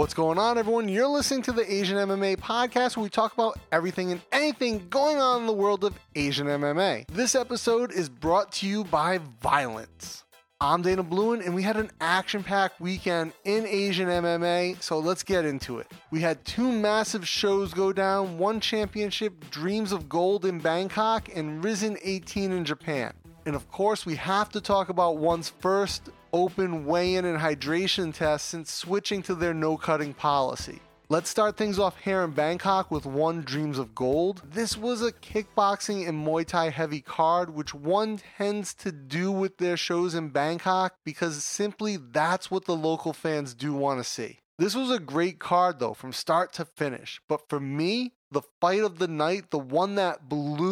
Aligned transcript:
What's 0.00 0.14
going 0.14 0.38
on, 0.38 0.56
everyone? 0.56 0.88
You're 0.88 1.08
listening 1.08 1.42
to 1.42 1.52
the 1.52 1.70
Asian 1.70 1.98
MMA 1.98 2.38
podcast 2.38 2.96
where 2.96 3.04
we 3.04 3.10
talk 3.10 3.34
about 3.34 3.58
everything 3.70 4.12
and 4.12 4.22
anything 4.32 4.88
going 4.88 5.18
on 5.18 5.42
in 5.42 5.46
the 5.46 5.52
world 5.52 5.84
of 5.84 5.94
Asian 6.14 6.46
MMA. 6.46 7.06
This 7.08 7.34
episode 7.34 7.92
is 7.92 8.08
brought 8.08 8.50
to 8.52 8.66
you 8.66 8.84
by 8.84 9.20
Violence. 9.42 10.24
I'm 10.58 10.80
Dana 10.80 11.04
Bluen, 11.04 11.44
and 11.44 11.54
we 11.54 11.62
had 11.62 11.76
an 11.76 11.90
action 12.00 12.42
packed 12.42 12.80
weekend 12.80 13.34
in 13.44 13.66
Asian 13.66 14.08
MMA, 14.08 14.82
so 14.82 14.98
let's 14.98 15.22
get 15.22 15.44
into 15.44 15.80
it. 15.80 15.92
We 16.10 16.20
had 16.20 16.42
two 16.46 16.72
massive 16.72 17.28
shows 17.28 17.74
go 17.74 17.92
down 17.92 18.38
one 18.38 18.58
championship, 18.60 19.50
Dreams 19.50 19.92
of 19.92 20.08
Gold 20.08 20.46
in 20.46 20.60
Bangkok, 20.60 21.28
and 21.36 21.62
Rizin 21.62 21.98
18 22.02 22.52
in 22.52 22.64
Japan. 22.64 23.12
And 23.44 23.54
of 23.54 23.70
course, 23.70 24.06
we 24.06 24.16
have 24.16 24.48
to 24.50 24.62
talk 24.62 24.88
about 24.88 25.18
one's 25.18 25.50
first 25.50 26.08
open 26.32 26.84
weigh 26.84 27.14
in 27.14 27.24
and 27.24 27.38
hydration 27.38 28.14
test 28.14 28.46
since 28.46 28.72
switching 28.72 29.22
to 29.22 29.34
their 29.34 29.54
no 29.54 29.76
cutting 29.76 30.14
policy. 30.14 30.80
Let's 31.08 31.28
start 31.28 31.56
things 31.56 31.80
off 31.80 31.98
here 31.98 32.22
in 32.22 32.30
Bangkok 32.30 32.88
with 32.88 33.04
one 33.04 33.42
Dreams 33.42 33.78
of 33.78 33.96
Gold. 33.96 34.42
This 34.48 34.76
was 34.76 35.02
a 35.02 35.10
kickboxing 35.10 36.08
and 36.08 36.24
Muay 36.24 36.46
Thai 36.46 36.70
heavy 36.70 37.00
card, 37.00 37.50
which 37.50 37.74
one 37.74 38.20
tends 38.36 38.74
to 38.74 38.92
do 38.92 39.32
with 39.32 39.58
their 39.58 39.76
shows 39.76 40.14
in 40.14 40.28
Bangkok 40.28 40.94
because 41.04 41.42
simply 41.42 41.96
that's 41.96 42.48
what 42.48 42.66
the 42.66 42.76
local 42.76 43.12
fans 43.12 43.54
do 43.54 43.74
want 43.74 43.98
to 43.98 44.04
see. 44.04 44.38
This 44.60 44.76
was 44.76 44.90
a 44.90 45.00
great 45.00 45.40
card 45.40 45.80
though, 45.80 45.94
from 45.94 46.12
start 46.12 46.52
to 46.52 46.64
finish. 46.64 47.20
But 47.28 47.48
for 47.48 47.58
me, 47.58 48.12
the 48.30 48.42
fight 48.60 48.82
of 48.82 49.00
the 49.00 49.08
night, 49.08 49.50
the 49.50 49.58
one 49.58 49.96
that 49.96 50.28
blew 50.28 50.69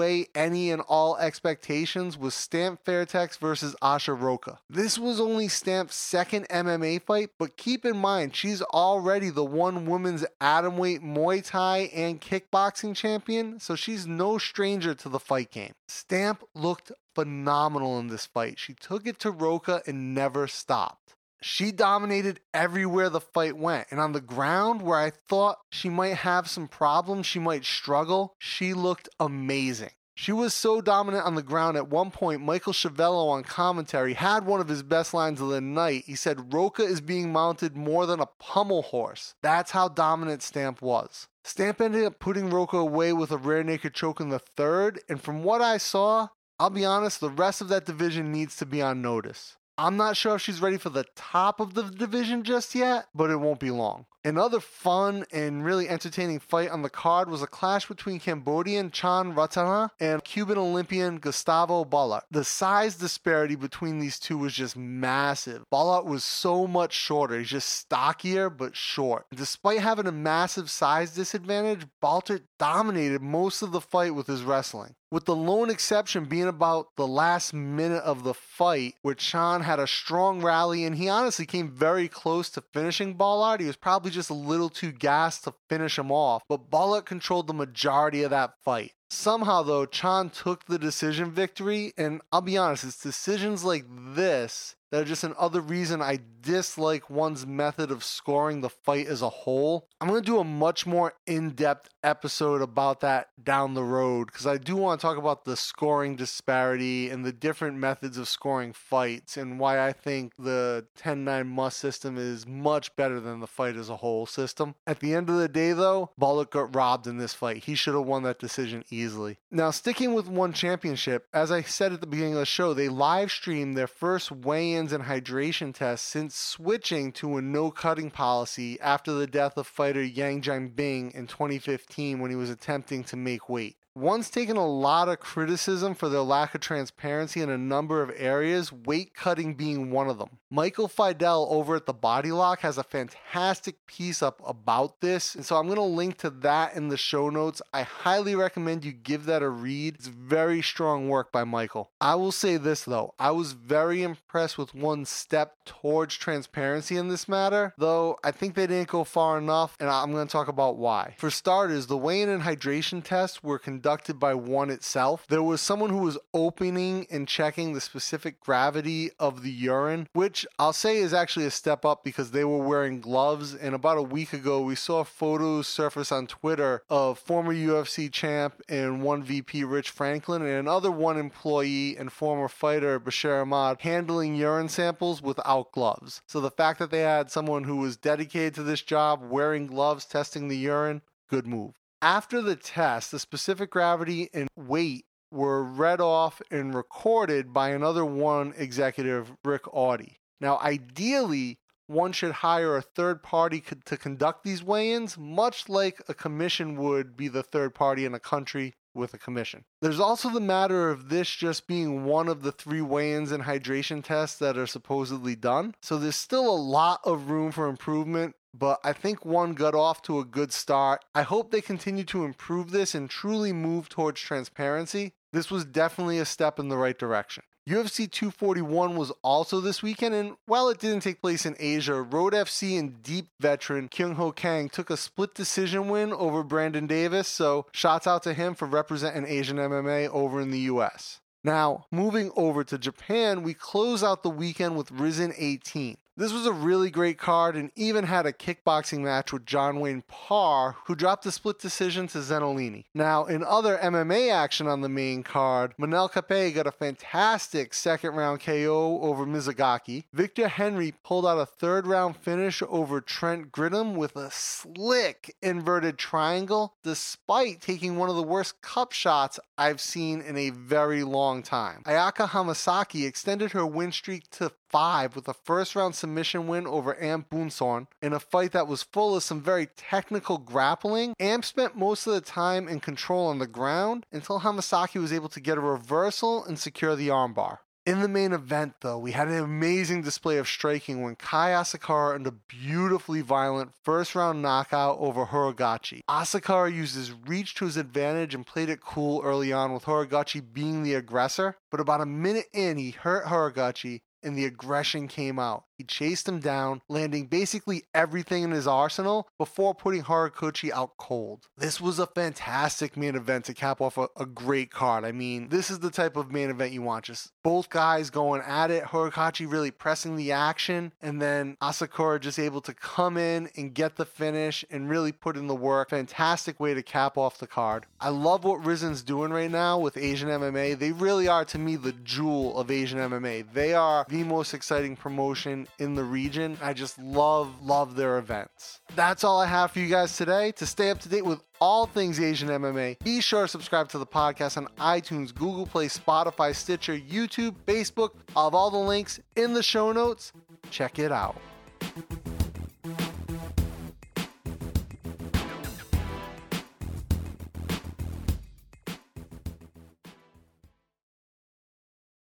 away 0.00 0.26
any 0.34 0.70
and 0.70 0.80
all 0.88 1.18
expectations, 1.18 2.16
was 2.16 2.34
Stamp 2.34 2.82
Fairtex 2.86 3.38
versus 3.38 3.76
Asha 3.82 4.18
Roka. 4.18 4.58
This 4.70 4.98
was 4.98 5.20
only 5.20 5.46
Stamp's 5.46 5.94
second 5.94 6.48
MMA 6.48 7.02
fight, 7.02 7.30
but 7.38 7.58
keep 7.58 7.84
in 7.84 7.98
mind, 7.98 8.34
she's 8.34 8.62
already 8.62 9.28
the 9.28 9.44
one 9.44 9.84
women's 9.84 10.24
atomweight 10.40 11.02
Muay 11.02 11.44
Thai 11.44 11.90
and 11.94 12.18
kickboxing 12.18 12.96
champion, 12.96 13.60
so 13.60 13.74
she's 13.74 14.06
no 14.06 14.38
stranger 14.38 14.94
to 14.94 15.10
the 15.10 15.20
fight 15.20 15.50
game. 15.50 15.74
Stamp 15.86 16.44
looked 16.54 16.92
phenomenal 17.14 17.98
in 17.98 18.06
this 18.06 18.24
fight. 18.24 18.58
She 18.58 18.72
took 18.72 19.06
it 19.06 19.18
to 19.18 19.30
Roka 19.30 19.82
and 19.86 20.14
never 20.14 20.46
stopped 20.46 21.14
she 21.42 21.72
dominated 21.72 22.40
everywhere 22.52 23.08
the 23.08 23.20
fight 23.20 23.56
went. 23.56 23.88
And 23.90 24.00
on 24.00 24.12
the 24.12 24.20
ground, 24.20 24.82
where 24.82 24.98
I 24.98 25.10
thought 25.10 25.58
she 25.70 25.88
might 25.88 26.16
have 26.16 26.48
some 26.48 26.68
problems, 26.68 27.26
she 27.26 27.38
might 27.38 27.64
struggle, 27.64 28.34
she 28.38 28.74
looked 28.74 29.08
amazing. 29.18 29.90
She 30.20 30.32
was 30.32 30.52
so 30.52 30.82
dominant 30.82 31.24
on 31.24 31.34
the 31.34 31.42
ground 31.42 31.78
at 31.78 31.88
one 31.88 32.10
point. 32.10 32.42
Michael 32.42 32.74
Schiavello 32.74 33.30
on 33.30 33.42
commentary 33.42 34.12
had 34.12 34.44
one 34.44 34.60
of 34.60 34.68
his 34.68 34.82
best 34.82 35.14
lines 35.14 35.40
of 35.40 35.48
the 35.48 35.62
night. 35.62 36.04
He 36.04 36.14
said, 36.14 36.52
Roka 36.52 36.82
is 36.82 37.00
being 37.00 37.32
mounted 37.32 37.74
more 37.74 38.04
than 38.04 38.20
a 38.20 38.28
pummel 38.38 38.82
horse. 38.82 39.34
That's 39.42 39.70
how 39.70 39.88
dominant 39.88 40.42
Stamp 40.42 40.82
was. 40.82 41.26
Stamp 41.42 41.80
ended 41.80 42.04
up 42.04 42.18
putting 42.18 42.50
Roka 42.50 42.76
away 42.76 43.14
with 43.14 43.30
a 43.30 43.38
rear 43.38 43.62
naked 43.62 43.94
choke 43.94 44.20
in 44.20 44.28
the 44.28 44.38
third. 44.38 45.00
And 45.08 45.22
from 45.22 45.42
what 45.42 45.62
I 45.62 45.78
saw, 45.78 46.28
I'll 46.58 46.68
be 46.68 46.84
honest, 46.84 47.20
the 47.20 47.30
rest 47.30 47.62
of 47.62 47.68
that 47.68 47.86
division 47.86 48.30
needs 48.30 48.56
to 48.56 48.66
be 48.66 48.82
on 48.82 49.00
notice. 49.00 49.56
I'm 49.80 49.96
not 49.96 50.14
sure 50.14 50.34
if 50.34 50.42
she's 50.42 50.60
ready 50.60 50.76
for 50.76 50.90
the 50.90 51.06
top 51.16 51.58
of 51.58 51.72
the 51.72 51.84
division 51.84 52.42
just 52.42 52.74
yet, 52.74 53.06
but 53.14 53.30
it 53.30 53.36
won't 53.36 53.60
be 53.60 53.70
long. 53.70 54.04
Another 54.22 54.60
fun 54.60 55.24
and 55.32 55.64
really 55.64 55.88
entertaining 55.88 56.40
fight 56.40 56.68
on 56.68 56.82
the 56.82 56.90
card 56.90 57.30
was 57.30 57.40
a 57.40 57.46
clash 57.46 57.88
between 57.88 58.20
Cambodian 58.20 58.90
Chan 58.90 59.34
Rothana 59.34 59.90
and 59.98 60.22
Cuban 60.22 60.58
Olympian 60.58 61.18
Gustavo 61.18 61.86
Balart. 61.86 62.22
The 62.30 62.44
size 62.44 62.96
disparity 62.96 63.54
between 63.54 63.98
these 63.98 64.18
two 64.18 64.36
was 64.36 64.52
just 64.52 64.76
massive. 64.76 65.64
Balart 65.72 66.04
was 66.04 66.22
so 66.22 66.66
much 66.66 66.92
shorter. 66.92 67.38
He's 67.38 67.48
just 67.48 67.70
stockier 67.70 68.50
but 68.50 68.76
short. 68.76 69.24
Despite 69.34 69.80
having 69.80 70.06
a 70.06 70.12
massive 70.12 70.68
size 70.68 71.14
disadvantage, 71.14 71.86
Balart 72.02 72.42
dominated 72.58 73.22
most 73.22 73.62
of 73.62 73.72
the 73.72 73.80
fight 73.80 74.14
with 74.14 74.26
his 74.26 74.42
wrestling 74.42 74.96
with 75.10 75.24
the 75.24 75.34
lone 75.34 75.70
exception 75.70 76.24
being 76.24 76.46
about 76.46 76.88
the 76.96 77.06
last 77.06 77.52
minute 77.52 78.02
of 78.04 78.22
the 78.22 78.34
fight, 78.34 78.94
where 79.02 79.14
Chan 79.14 79.62
had 79.62 79.80
a 79.80 79.86
strong 79.86 80.40
rally 80.40 80.84
and 80.84 80.96
he 80.96 81.08
honestly 81.08 81.46
came 81.46 81.70
very 81.70 82.08
close 82.08 82.48
to 82.50 82.62
finishing 82.72 83.16
Balart. 83.16 83.60
He 83.60 83.66
was 83.66 83.76
probably 83.76 84.09
probably 84.10 84.18
just 84.18 84.30
a 84.30 84.34
little 84.34 84.68
too 84.68 84.92
gassed 84.92 85.44
to 85.44 85.54
finish 85.68 85.98
him 85.98 86.10
off, 86.10 86.42
but 86.48 86.70
Balart 86.70 87.04
controlled 87.04 87.46
the 87.46 87.54
majority 87.54 88.22
of 88.24 88.30
that 88.30 88.52
fight. 88.64 88.92
Somehow, 89.08 89.62
though, 89.62 89.86
Chan 89.86 90.30
took 90.30 90.66
the 90.66 90.78
decision 90.78 91.30
victory, 91.30 91.92
and 91.96 92.20
I'll 92.32 92.40
be 92.40 92.58
honest, 92.58 92.84
it's 92.84 93.02
decisions 93.02 93.64
like 93.64 93.84
this 93.88 94.74
that 94.90 95.02
are 95.02 95.04
just 95.04 95.24
another 95.24 95.60
reason 95.60 96.02
I 96.02 96.18
dislike 96.42 97.10
one's 97.10 97.46
method 97.46 97.90
of 97.90 98.02
scoring 98.02 98.60
the 98.60 98.70
fight 98.70 99.06
as 99.06 99.22
a 99.22 99.28
whole. 99.28 99.88
I'm 100.00 100.08
going 100.08 100.22
to 100.22 100.26
do 100.26 100.38
a 100.38 100.44
much 100.44 100.86
more 100.86 101.14
in 101.26 101.50
depth 101.50 101.90
episode 102.02 102.62
about 102.62 103.00
that 103.00 103.28
down 103.42 103.74
the 103.74 103.84
road 103.84 104.26
because 104.26 104.46
I 104.46 104.56
do 104.56 104.76
want 104.76 105.00
to 105.00 105.06
talk 105.06 105.18
about 105.18 105.44
the 105.44 105.56
scoring 105.56 106.16
disparity 106.16 107.10
and 107.10 107.24
the 107.24 107.32
different 107.32 107.76
methods 107.76 108.16
of 108.16 108.28
scoring 108.28 108.72
fights 108.72 109.36
and 109.36 109.60
why 109.60 109.86
I 109.86 109.92
think 109.92 110.32
the 110.38 110.86
10 110.96 111.24
9 111.24 111.46
must 111.46 111.78
system 111.78 112.16
is 112.16 112.46
much 112.46 112.94
better 112.96 113.20
than 113.20 113.40
the 113.40 113.46
fight 113.46 113.76
as 113.76 113.90
a 113.90 113.96
whole 113.96 114.26
system. 114.26 114.74
At 114.86 115.00
the 115.00 115.14
end 115.14 115.28
of 115.28 115.36
the 115.36 115.48
day, 115.48 115.72
though, 115.72 116.10
Balart 116.18 116.50
got 116.50 116.74
robbed 116.74 117.06
in 117.06 117.18
this 117.18 117.34
fight. 117.34 117.64
He 117.64 117.74
should 117.74 117.94
have 117.94 118.06
won 118.06 118.22
that 118.22 118.38
decision 118.38 118.84
easily. 118.90 119.38
Now, 119.50 119.70
sticking 119.70 120.14
with 120.14 120.28
one 120.28 120.52
championship, 120.52 121.26
as 121.32 121.52
I 121.52 121.62
said 121.62 121.92
at 121.92 122.00
the 122.00 122.06
beginning 122.06 122.34
of 122.34 122.40
the 122.40 122.46
show, 122.46 122.72
they 122.72 122.88
live 122.88 123.30
streamed 123.30 123.76
their 123.76 123.86
first 123.86 124.32
weigh 124.32 124.72
and 124.80 125.04
hydration 125.04 125.74
tests 125.74 126.08
since 126.08 126.34
switching 126.34 127.12
to 127.12 127.36
a 127.36 127.42
no 127.42 127.70
cutting 127.70 128.10
policy 128.10 128.80
after 128.80 129.12
the 129.12 129.26
death 129.26 129.58
of 129.58 129.66
fighter 129.66 130.02
Yang 130.02 130.42
Jianbing 130.42 131.14
in 131.14 131.26
2015 131.26 132.18
when 132.18 132.30
he 132.30 132.36
was 132.36 132.48
attempting 132.48 133.04
to 133.04 133.16
make 133.16 133.48
weight. 133.48 133.76
One's 133.96 134.30
taken 134.30 134.56
a 134.56 134.66
lot 134.66 135.08
of 135.08 135.18
criticism 135.18 135.96
for 135.96 136.08
their 136.08 136.20
lack 136.20 136.54
of 136.54 136.60
transparency 136.60 137.40
in 137.40 137.50
a 137.50 137.58
number 137.58 138.02
of 138.02 138.12
areas, 138.16 138.72
weight 138.72 139.14
cutting 139.14 139.54
being 139.54 139.90
one 139.90 140.08
of 140.08 140.16
them. 140.16 140.38
Michael 140.48 140.86
Fidel 140.86 141.48
over 141.50 141.74
at 141.74 141.86
the 141.86 141.92
Body 141.92 142.30
Lock 142.30 142.60
has 142.60 142.78
a 142.78 142.84
fantastic 142.84 143.84
piece 143.86 144.22
up 144.22 144.40
about 144.46 145.00
this, 145.00 145.34
and 145.34 145.44
so 145.44 145.56
I'm 145.56 145.66
going 145.66 145.76
to 145.76 145.82
link 145.82 146.18
to 146.18 146.30
that 146.30 146.76
in 146.76 146.86
the 146.86 146.96
show 146.96 147.30
notes. 147.30 147.60
I 147.74 147.82
highly 147.82 148.36
recommend 148.36 148.84
you 148.84 148.92
give 148.92 149.26
that 149.26 149.42
a 149.42 149.48
read. 149.48 149.96
It's 149.96 150.06
very 150.06 150.62
strong 150.62 151.08
work 151.08 151.32
by 151.32 151.42
Michael. 151.42 151.90
I 152.00 152.14
will 152.14 152.32
say 152.32 152.58
this 152.58 152.84
though, 152.84 153.14
I 153.18 153.32
was 153.32 153.52
very 153.52 154.04
impressed 154.04 154.56
with 154.56 154.72
one 154.72 155.04
step 155.04 155.56
towards 155.64 156.16
transparency 156.16 156.96
in 156.96 157.08
this 157.08 157.28
matter, 157.28 157.74
though 157.76 158.18
I 158.22 158.30
think 158.30 158.54
they 158.54 158.68
didn't 158.68 158.88
go 158.88 159.02
far 159.02 159.36
enough, 159.36 159.76
and 159.80 159.90
I'm 159.90 160.12
going 160.12 160.28
to 160.28 160.32
talk 160.32 160.48
about 160.48 160.76
why. 160.76 161.16
For 161.18 161.30
starters, 161.30 161.88
the 161.88 161.96
weigh 161.96 162.22
in 162.22 162.28
and 162.28 162.42
hydration 162.42 163.02
tests 163.02 163.42
were 163.42 163.58
conducted 163.58 163.79
conducted 163.80 164.20
by 164.20 164.34
one 164.34 164.68
itself. 164.68 165.24
There 165.30 165.42
was 165.42 165.62
someone 165.62 165.88
who 165.88 166.02
was 166.02 166.18
opening 166.34 167.06
and 167.10 167.26
checking 167.26 167.72
the 167.72 167.80
specific 167.80 168.38
gravity 168.38 169.10
of 169.18 169.42
the 169.42 169.50
urine, 169.50 170.06
which 170.12 170.46
I'll 170.58 170.74
say 170.74 170.98
is 170.98 171.14
actually 171.14 171.46
a 171.46 171.50
step 171.50 171.86
up 171.86 172.04
because 172.04 172.32
they 172.32 172.44
were 172.44 172.58
wearing 172.58 173.00
gloves. 173.00 173.54
And 173.54 173.74
about 173.74 173.96
a 173.96 174.02
week 174.02 174.34
ago, 174.34 174.60
we 174.60 174.74
saw 174.74 175.02
photos 175.02 175.66
surface 175.66 176.12
on 176.12 176.26
Twitter 176.26 176.82
of 176.90 177.18
former 177.18 177.54
UFC 177.54 178.12
champ 178.12 178.60
and 178.68 179.02
one 179.02 179.22
VP 179.22 179.64
Rich 179.64 179.88
Franklin 179.88 180.42
and 180.42 180.50
another 180.50 180.90
one 180.90 181.16
employee 181.16 181.96
and 181.96 182.12
former 182.12 182.48
fighter 182.48 183.00
Bashir 183.00 183.40
Ahmad 183.40 183.80
handling 183.80 184.34
urine 184.34 184.68
samples 184.68 185.22
without 185.22 185.72
gloves. 185.72 186.20
So 186.26 186.42
the 186.42 186.50
fact 186.50 186.80
that 186.80 186.90
they 186.90 187.00
had 187.00 187.30
someone 187.30 187.64
who 187.64 187.76
was 187.76 187.96
dedicated 187.96 188.56
to 188.56 188.62
this 188.62 188.82
job 188.82 189.22
wearing 189.22 189.66
gloves 189.66 190.04
testing 190.04 190.48
the 190.48 190.58
urine, 190.58 191.00
good 191.30 191.46
move. 191.46 191.79
After 192.02 192.40
the 192.40 192.56
test, 192.56 193.10
the 193.10 193.18
specific 193.18 193.70
gravity 193.70 194.30
and 194.32 194.48
weight 194.56 195.04
were 195.30 195.62
read 195.62 196.00
off 196.00 196.40
and 196.50 196.74
recorded 196.74 197.52
by 197.52 197.70
another 197.70 198.06
one 198.06 198.54
executive, 198.56 199.32
Rick 199.44 199.62
Audie. 199.72 200.16
Now, 200.40 200.58
ideally, 200.60 201.58
one 201.88 202.12
should 202.12 202.32
hire 202.32 202.76
a 202.76 202.82
third 202.82 203.22
party 203.22 203.62
to 203.84 203.96
conduct 203.98 204.44
these 204.44 204.62
weigh 204.62 204.92
ins, 204.92 205.18
much 205.18 205.68
like 205.68 206.00
a 206.08 206.14
commission 206.14 206.76
would 206.76 207.18
be 207.18 207.28
the 207.28 207.42
third 207.42 207.74
party 207.74 208.06
in 208.06 208.14
a 208.14 208.20
country 208.20 208.72
with 208.94 209.12
a 209.12 209.18
commission. 209.18 209.64
There's 209.82 210.00
also 210.00 210.30
the 210.30 210.40
matter 210.40 210.90
of 210.90 211.10
this 211.10 211.28
just 211.28 211.66
being 211.66 212.04
one 212.04 212.28
of 212.28 212.42
the 212.42 212.52
three 212.52 212.80
weigh 212.80 213.12
ins 213.12 213.30
and 213.30 213.44
hydration 213.44 214.02
tests 214.02 214.38
that 214.38 214.56
are 214.56 214.66
supposedly 214.66 215.36
done. 215.36 215.74
So 215.82 215.98
there's 215.98 216.16
still 216.16 216.48
a 216.48 216.56
lot 216.56 217.00
of 217.04 217.30
room 217.30 217.52
for 217.52 217.68
improvement 217.68 218.34
but 218.52 218.80
I 218.84 218.92
think 218.92 219.24
one 219.24 219.54
got 219.54 219.74
off 219.74 220.02
to 220.02 220.18
a 220.18 220.24
good 220.24 220.52
start. 220.52 221.04
I 221.14 221.22
hope 221.22 221.50
they 221.50 221.60
continue 221.60 222.04
to 222.04 222.24
improve 222.24 222.70
this 222.70 222.94
and 222.94 223.08
truly 223.08 223.52
move 223.52 223.88
towards 223.88 224.20
transparency. 224.20 225.12
This 225.32 225.50
was 225.50 225.64
definitely 225.64 226.18
a 226.18 226.24
step 226.24 226.58
in 226.58 226.68
the 226.68 226.76
right 226.76 226.98
direction. 226.98 227.44
UFC 227.68 228.10
241 228.10 228.96
was 228.96 229.12
also 229.22 229.60
this 229.60 229.82
weekend, 229.82 230.14
and 230.14 230.36
while 230.46 230.68
it 230.70 230.80
didn't 230.80 231.00
take 231.02 231.20
place 231.20 231.46
in 231.46 231.54
Asia, 231.60 232.02
Road 232.02 232.32
FC 232.32 232.78
and 232.78 233.02
deep 233.02 233.28
veteran 233.38 233.88
Kyung 233.88 234.14
Ho 234.16 234.32
Kang 234.32 234.68
took 234.68 234.90
a 234.90 234.96
split 234.96 235.34
decision 235.34 235.88
win 235.88 236.12
over 236.12 236.42
Brandon 236.42 236.86
Davis, 236.86 237.28
so 237.28 237.66
shouts 237.70 238.06
out 238.06 238.22
to 238.24 238.34
him 238.34 238.54
for 238.54 238.66
representing 238.66 239.26
Asian 239.26 239.58
MMA 239.58 240.08
over 240.08 240.40
in 240.40 240.50
the 240.50 240.60
US. 240.60 241.20
Now, 241.44 241.86
moving 241.90 242.30
over 242.34 242.64
to 242.64 242.76
Japan, 242.78 243.42
we 243.42 243.54
close 243.54 244.02
out 244.02 244.22
the 244.22 244.30
weekend 244.30 244.76
with 244.76 244.90
Rizin 244.90 245.32
18. 245.36 245.96
This 246.20 246.34
was 246.34 246.44
a 246.44 246.52
really 246.52 246.90
great 246.90 247.16
card 247.16 247.56
and 247.56 247.70
even 247.76 248.04
had 248.04 248.26
a 248.26 248.32
kickboxing 248.34 248.98
match 248.98 249.32
with 249.32 249.46
John 249.46 249.80
Wayne 249.80 250.02
Parr, 250.06 250.76
who 250.84 250.94
dropped 250.94 251.24
a 251.24 251.32
split 251.32 251.58
decision 251.58 252.08
to 252.08 252.18
Zenolini. 252.18 252.84
Now, 252.92 253.24
in 253.24 253.42
other 253.42 253.78
MMA 253.78 254.30
action 254.30 254.66
on 254.66 254.82
the 254.82 254.90
main 254.90 255.22
card, 255.22 255.72
Manel 255.80 256.12
Kape 256.12 256.54
got 256.54 256.66
a 256.66 256.72
fantastic 256.72 257.72
second 257.72 258.16
round 258.16 258.42
KO 258.42 259.00
over 259.00 259.24
Mizugaki. 259.24 260.04
Victor 260.12 260.48
Henry 260.48 260.92
pulled 261.02 261.24
out 261.24 261.38
a 261.38 261.46
third 261.46 261.86
round 261.86 262.18
finish 262.18 262.62
over 262.68 263.00
Trent 263.00 263.50
Girdham 263.50 263.94
with 263.94 264.14
a 264.14 264.30
slick 264.30 265.34
inverted 265.40 265.96
triangle, 265.96 266.74
despite 266.84 267.62
taking 267.62 267.96
one 267.96 268.10
of 268.10 268.16
the 268.16 268.22
worst 268.22 268.60
cup 268.60 268.92
shots 268.92 269.40
I've 269.56 269.80
seen 269.80 270.20
in 270.20 270.36
a 270.36 270.50
very 270.50 271.02
long 271.02 271.42
time. 271.42 271.82
Ayaka 271.86 272.28
Hamasaki 272.28 273.06
extended 273.06 273.52
her 273.52 273.64
win 273.64 273.90
streak 273.90 274.28
to 274.32 274.52
five 274.70 275.16
with 275.16 275.28
a 275.28 275.34
first 275.34 275.74
round 275.74 275.94
submission 275.94 276.46
win 276.46 276.66
over 276.66 277.00
Amp 277.02 277.28
Bunsorn 277.28 277.88
in 278.00 278.12
a 278.12 278.20
fight 278.20 278.52
that 278.52 278.68
was 278.68 278.82
full 278.82 279.16
of 279.16 279.22
some 279.22 279.42
very 279.42 279.66
technical 279.76 280.38
grappling. 280.38 281.14
Amp 281.18 281.44
spent 281.44 281.76
most 281.76 282.06
of 282.06 282.14
the 282.14 282.20
time 282.20 282.68
in 282.68 282.80
control 282.80 283.26
on 283.26 283.38
the 283.38 283.46
ground 283.46 284.06
until 284.12 284.40
Hamasaki 284.40 285.00
was 285.00 285.12
able 285.12 285.28
to 285.28 285.40
get 285.40 285.58
a 285.58 285.60
reversal 285.60 286.44
and 286.44 286.58
secure 286.58 286.96
the 286.96 287.08
armbar. 287.08 287.58
In 287.86 288.00
the 288.00 288.08
main 288.08 288.34
event, 288.34 288.74
though, 288.82 288.98
we 288.98 289.12
had 289.12 289.28
an 289.28 289.42
amazing 289.42 290.02
display 290.02 290.36
of 290.36 290.46
striking 290.46 291.02
when 291.02 291.16
Kai 291.16 291.50
Asakura 291.50 292.14
earned 292.14 292.26
a 292.26 292.30
beautifully 292.32 293.22
violent 293.22 293.72
first 293.82 294.14
round 294.14 294.42
knockout 294.42 294.98
over 295.00 295.26
Horiguchi. 295.26 296.02
Asakura 296.08 296.72
used 296.72 296.94
his 296.94 297.10
reach 297.10 297.54
to 297.54 297.64
his 297.64 297.78
advantage 297.78 298.34
and 298.34 298.46
played 298.46 298.68
it 298.68 298.82
cool 298.82 299.22
early 299.24 299.50
on 299.50 299.72
with 299.72 299.84
Horiguchi 299.84 300.42
being 300.52 300.82
the 300.82 300.94
aggressor, 300.94 301.56
but 301.70 301.80
about 301.80 302.02
a 302.02 302.06
minute 302.06 302.46
in, 302.52 302.76
he 302.76 302.90
hurt 302.90 303.24
Horiguchi 303.24 304.02
and 304.22 304.36
the 304.36 304.44
aggression 304.44 305.08
came 305.08 305.38
out. 305.38 305.64
He 305.80 305.84
chased 305.84 306.28
him 306.28 306.40
down, 306.40 306.82
landing 306.90 307.24
basically 307.24 307.84
everything 307.94 308.42
in 308.42 308.50
his 308.50 308.66
arsenal 308.66 309.30
before 309.38 309.74
putting 309.74 310.02
Horiguchi 310.02 310.70
out 310.70 310.98
cold. 310.98 311.46
This 311.56 311.80
was 311.80 311.98
a 311.98 312.06
fantastic 312.06 312.98
main 312.98 313.14
event 313.14 313.46
to 313.46 313.54
cap 313.54 313.80
off 313.80 313.96
a, 313.96 314.08
a, 314.14 314.26
great 314.26 314.70
card. 314.70 315.06
I 315.06 315.12
mean, 315.12 315.48
this 315.48 315.70
is 315.70 315.78
the 315.78 315.90
type 315.90 316.18
of 316.18 316.30
main 316.30 316.50
event 316.50 316.74
you 316.74 316.82
want. 316.82 317.06
Just 317.06 317.32
both 317.42 317.70
guys 317.70 318.10
going 318.10 318.42
at 318.42 318.70
it, 318.70 318.84
Horiguchi 318.84 319.50
really 319.50 319.70
pressing 319.70 320.16
the 320.16 320.32
action, 320.32 320.92
and 321.00 321.22
then 321.22 321.56
Asakura 321.62 322.20
just 322.20 322.38
able 322.38 322.60
to 322.60 322.74
come 322.74 323.16
in 323.16 323.48
and 323.56 323.72
get 323.72 323.96
the 323.96 324.04
finish 324.04 324.62
and 324.70 324.90
really 324.90 325.12
put 325.12 325.38
in 325.38 325.46
the 325.46 325.54
work. 325.54 325.88
Fantastic 325.88 326.60
way 326.60 326.74
to 326.74 326.82
cap 326.82 327.16
off 327.16 327.38
the 327.38 327.46
card. 327.46 327.86
I 327.98 328.10
love 328.10 328.44
what 328.44 328.66
Rizin's 328.66 329.02
doing 329.02 329.32
right 329.32 329.50
now 329.50 329.78
with 329.78 329.96
Asian 329.96 330.28
MMA. 330.28 330.78
They 330.78 330.92
really 330.92 331.26
are, 331.26 331.46
to 331.46 331.58
me, 331.58 331.76
the 331.76 331.92
jewel 331.92 332.58
of 332.58 332.70
Asian 332.70 332.98
MMA. 332.98 333.50
They 333.54 333.72
are 333.72 334.04
the 334.10 334.24
most 334.24 334.52
exciting 334.52 334.94
promotion 334.94 335.68
in 335.78 335.94
the 335.94 336.04
region. 336.04 336.58
I 336.62 336.72
just 336.72 336.98
love, 336.98 337.62
love 337.62 337.96
their 337.96 338.18
events. 338.18 338.80
That's 338.94 339.24
all 339.24 339.40
I 339.40 339.46
have 339.46 339.72
for 339.72 339.78
you 339.78 339.88
guys 339.88 340.16
today. 340.16 340.52
To 340.52 340.66
stay 340.66 340.90
up 340.90 340.98
to 341.00 341.08
date 341.08 341.24
with 341.24 341.40
all 341.60 341.86
things 341.86 342.20
Asian 342.20 342.48
MMA, 342.48 342.98
be 343.04 343.20
sure 343.20 343.42
to 343.42 343.48
subscribe 343.48 343.88
to 343.90 343.98
the 343.98 344.06
podcast 344.06 344.56
on 344.56 344.66
iTunes, 344.78 345.34
Google 345.34 345.66
Play, 345.66 345.86
Spotify, 345.88 346.54
Stitcher, 346.54 346.98
YouTube, 346.98 347.54
Facebook. 347.66 348.10
I'll 348.34 348.44
have 348.44 348.54
all 348.54 348.70
the 348.70 348.78
links 348.78 349.20
in 349.36 349.54
the 349.54 349.62
show 349.62 349.92
notes. 349.92 350.32
Check 350.70 350.98
it 350.98 351.12
out. 351.12 351.36